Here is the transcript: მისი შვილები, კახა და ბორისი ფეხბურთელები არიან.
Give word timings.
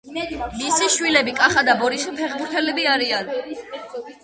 მისი 0.61 0.87
შვილები, 0.93 1.35
კახა 1.41 1.65
და 1.69 1.77
ბორისი 1.83 2.15
ფეხბურთელები 2.23 2.89
არიან. 2.97 3.33